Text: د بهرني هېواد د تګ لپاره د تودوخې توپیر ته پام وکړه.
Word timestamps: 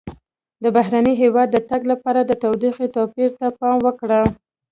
د 0.63 0.65
بهرني 0.75 1.13
هېواد 1.21 1.47
د 1.51 1.57
تګ 1.69 1.81
لپاره 1.91 2.19
د 2.23 2.31
تودوخې 2.41 2.87
توپیر 2.95 3.29
ته 3.39 3.47
پام 3.59 3.77
وکړه. 3.87 4.21